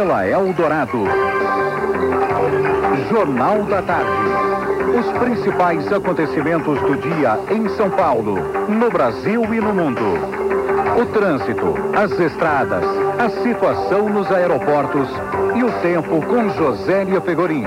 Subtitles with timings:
[0.00, 1.04] pela Eldorado.
[3.10, 4.10] Jornal da Tarde.
[4.98, 8.36] Os principais acontecimentos do dia em São Paulo,
[8.66, 10.00] no Brasil e no mundo.
[10.98, 12.82] O trânsito, as estradas,
[13.18, 15.06] a situação nos aeroportos
[15.54, 17.66] e o tempo com Josélia Pegorim.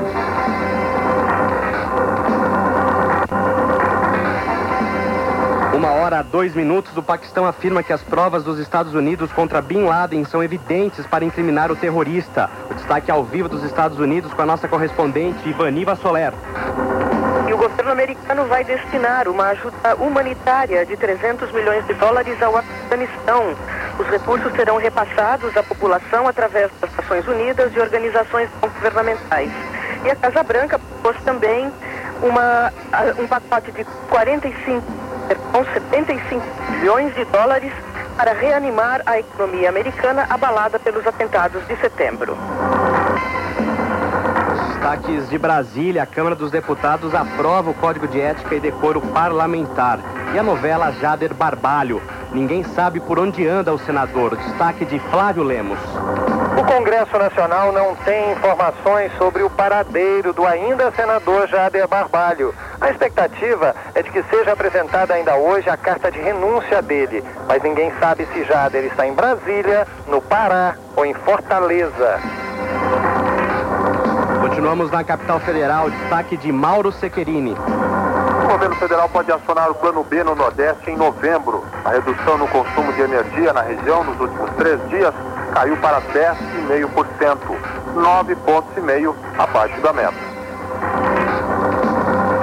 [5.83, 9.83] Uma hora, dois minutos, o Paquistão afirma que as provas dos Estados Unidos contra Bin
[9.83, 12.49] Laden são evidentes para incriminar o terrorista.
[12.71, 16.31] O destaque ao vivo dos Estados Unidos com a nossa correspondente Ivaniva Soler.
[17.49, 22.55] E o governo americano vai destinar uma ajuda humanitária de 300 milhões de dólares ao
[22.55, 23.53] Afeganistão.
[23.99, 29.51] Os recursos serão repassados à população através das Nações Unidas e organizações governamentais.
[30.05, 31.69] E a Casa Branca propôs também
[32.21, 32.71] uma,
[33.19, 35.02] um pacote de 45
[35.51, 37.71] com 75 bilhões de dólares
[38.15, 42.37] para reanimar a economia americana abalada pelos atentados de setembro.
[44.67, 49.99] Destaques de Brasília, a Câmara dos Deputados aprova o Código de Ética e Decoro Parlamentar.
[50.33, 52.01] E a novela Jader Barbalho.
[52.31, 54.35] Ninguém sabe por onde anda o senador.
[54.35, 55.79] Destaque de Flávio Lemos.
[56.73, 62.51] O Congresso Nacional não tem informações sobre o paradeiro do ainda senador Jader Barbalho.
[62.81, 67.61] A expectativa é de que seja apresentada ainda hoje a carta de renúncia dele, mas
[67.61, 72.19] ninguém sabe se Jader está em Brasília, no Pará ou em Fortaleza.
[74.41, 77.55] Continuamos na capital federal, destaque de Mauro Sequerini.
[78.43, 81.63] O governo federal pode acionar o plano B no Nordeste em novembro.
[81.85, 85.13] A redução no consumo de energia na região nos últimos três dias
[85.53, 87.37] caiu para 10,5%,
[87.95, 90.33] 9 pontos e meio abaixo da meta.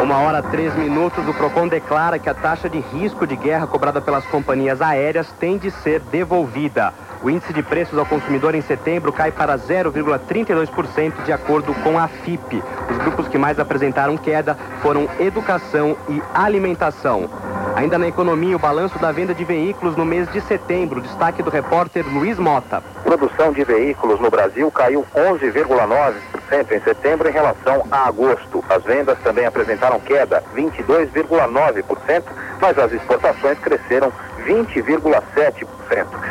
[0.00, 4.00] Uma hora, três minutos, o PROCON declara que a taxa de risco de guerra cobrada
[4.00, 6.94] pelas companhias aéreas tem de ser devolvida.
[7.22, 12.08] O índice de preços ao consumidor em setembro cai para 0,32% de acordo com a
[12.08, 12.62] FIP.
[12.90, 17.28] Os grupos que mais apresentaram queda foram educação e alimentação.
[17.76, 21.00] Ainda na economia, o balanço da venda de veículos no mês de setembro.
[21.00, 22.82] Destaque do repórter Luiz Mota.
[23.04, 28.64] Produção de veículos no Brasil caiu 11,9% em setembro em relação a agosto.
[28.68, 32.22] As vendas também apresentaram queda, 22,9%,
[32.60, 34.12] mas as exportações cresceram
[34.46, 35.66] 20,7%.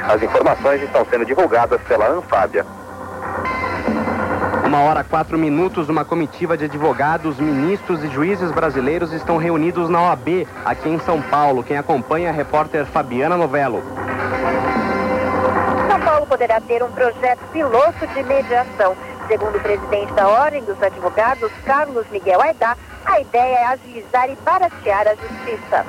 [0.08, 2.66] As informações estão sendo divulgadas pela Anfábia.
[4.70, 10.00] Uma hora, quatro minutos, uma comitiva de advogados, ministros e juízes brasileiros estão reunidos na
[10.00, 11.64] OAB, aqui em São Paulo.
[11.64, 13.82] Quem acompanha é a repórter Fabiana Novello.
[15.90, 18.96] São Paulo poderá ter um projeto piloto de mediação.
[19.28, 22.78] Segundo o presidente da Ordem dos Advogados, Carlos Miguel Aidá,
[23.08, 25.86] a ideia é agilizar e baratear a justiça.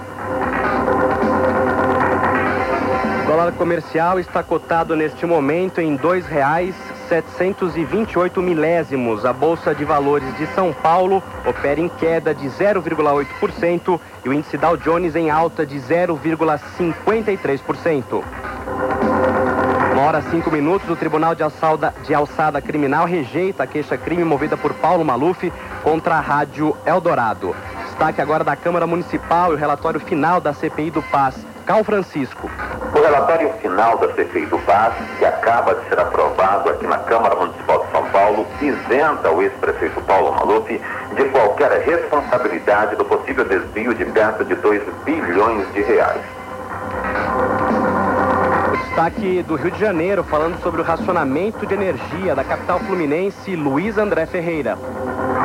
[3.24, 6.72] O dólar comercial está cotado neste momento em R$
[7.10, 9.24] 2,728 milésimos.
[9.24, 14.56] A Bolsa de Valores de São Paulo opera em queda de 0,8% e o índice
[14.56, 18.22] Dow Jones em alta de 0,53%.
[19.92, 24.56] Uma hora cinco minutos, o Tribunal de Alçada, de Alçada Criminal rejeita a queixa-crime movida
[24.56, 27.56] por Paulo Maluf contra a Rádio Eldorado.
[27.86, 31.44] Destaque agora da Câmara Municipal e o relatório final da CPI do Paz.
[31.70, 32.50] Cal Francisco.
[32.92, 37.36] O relatório final da CPI do Paz, que acaba de ser aprovado aqui na Câmara
[37.36, 40.68] Municipal de São Paulo, isenta o ex-prefeito Paulo Maluf
[41.14, 46.20] de qualquer responsabilidade do possível desvio de perto de 2 bilhões de reais.
[48.72, 53.96] Destaque do Rio de Janeiro, falando sobre o racionamento de energia da capital fluminense, Luiz
[53.96, 54.76] André Ferreira.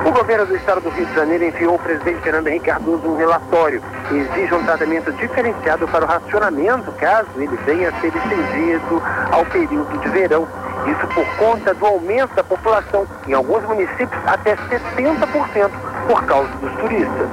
[0.03, 3.16] O governo do estado do Rio de Janeiro enviou ao presidente Fernando Henrique Cardoso um
[3.16, 9.01] relatório que exige um tratamento diferenciado para o racionamento, caso ele venha a ser estendido
[9.31, 10.47] ao período de verão.
[10.85, 15.72] Isso por conta do aumento da população, em alguns municípios até 70%
[16.07, 17.29] por causa dos turistas.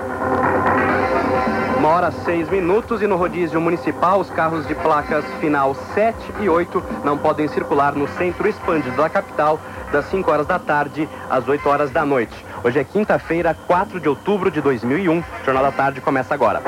[1.83, 6.49] Uma hora seis minutos e no rodízio municipal os carros de placas final 7 e
[6.49, 9.59] 8 não podem circular no centro expandido da capital
[9.91, 12.47] das 5 horas da tarde às 8 horas da noite.
[12.63, 15.19] Hoje é quinta-feira, 4 de outubro de 2001.
[15.19, 16.63] O Jornal da Tarde começa agora.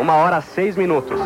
[0.00, 1.20] Uma hora seis minutos.